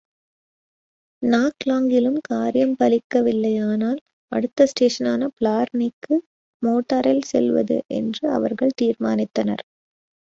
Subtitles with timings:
[1.23, 3.99] நாக்லாங்கிலும் காரியம் பலிக்கவில்லையானால்,
[4.31, 6.17] அடுத்த ஸ்டேஷனான பிளார்னிக்கு
[6.63, 9.63] மோட்டாரில் செல்வது என்று அவர்கள் தீர்மானித்தனர்.